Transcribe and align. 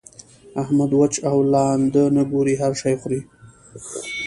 احمد؛ 0.61 0.91
وچ 0.99 1.13
او 1.29 1.37
لانده 1.51 2.03
نه 2.15 2.23
ګوري؛ 2.31 2.55
هر 2.61 2.73
شی 2.81 2.93
خوري. 2.99 3.19